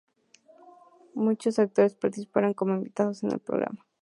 [1.13, 3.85] Muchos actores famosos participaron como invitados en el programa.